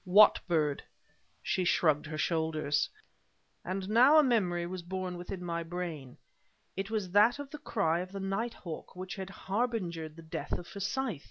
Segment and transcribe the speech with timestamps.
[0.03, 0.81] "What bird?"
[1.43, 2.89] She shrugged her shoulders.
[3.63, 6.17] And now a memory was born within my brain;
[6.75, 10.65] it was that of the cry of the nighthawk which had harbingered the death of
[10.67, 11.19] Forsyth!